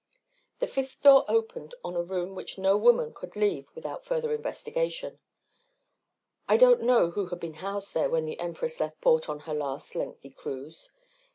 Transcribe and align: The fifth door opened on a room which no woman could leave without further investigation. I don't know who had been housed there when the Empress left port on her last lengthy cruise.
The 0.57 0.65
fifth 0.65 0.99
door 1.03 1.25
opened 1.27 1.75
on 1.83 1.95
a 1.95 2.01
room 2.01 2.33
which 2.33 2.57
no 2.57 2.75
woman 2.75 3.13
could 3.13 3.35
leave 3.35 3.67
without 3.75 4.03
further 4.03 4.33
investigation. 4.33 5.19
I 6.49 6.57
don't 6.57 6.81
know 6.81 7.11
who 7.11 7.27
had 7.27 7.39
been 7.39 7.53
housed 7.61 7.93
there 7.93 8.09
when 8.09 8.25
the 8.25 8.39
Empress 8.39 8.79
left 8.79 8.99
port 8.99 9.29
on 9.29 9.41
her 9.41 9.53
last 9.53 9.93
lengthy 9.93 10.31
cruise. 10.31 10.91